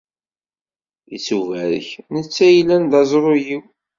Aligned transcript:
Ittubarek, 1.15 1.87
netta 2.13 2.47
yellan 2.49 2.83
d 2.91 2.93
aẓru-iw! 3.01 3.61